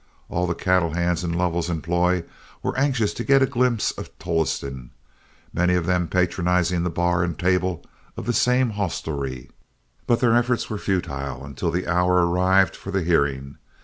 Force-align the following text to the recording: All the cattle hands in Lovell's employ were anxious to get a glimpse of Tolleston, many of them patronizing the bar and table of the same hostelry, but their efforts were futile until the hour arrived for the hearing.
All 0.29 0.47
the 0.47 0.55
cattle 0.55 0.95
hands 0.95 1.23
in 1.23 1.31
Lovell's 1.31 1.69
employ 1.69 2.23
were 2.63 2.75
anxious 2.75 3.13
to 3.13 3.23
get 3.23 3.43
a 3.43 3.45
glimpse 3.45 3.91
of 3.91 4.09
Tolleston, 4.17 4.89
many 5.53 5.75
of 5.75 5.85
them 5.85 6.07
patronizing 6.07 6.81
the 6.81 6.89
bar 6.89 7.21
and 7.23 7.37
table 7.37 7.83
of 8.17 8.25
the 8.25 8.33
same 8.33 8.71
hostelry, 8.71 9.51
but 10.07 10.19
their 10.19 10.35
efforts 10.35 10.71
were 10.71 10.79
futile 10.79 11.45
until 11.45 11.69
the 11.69 11.85
hour 11.85 12.25
arrived 12.27 12.75
for 12.75 12.89
the 12.89 13.03
hearing. 13.03 13.59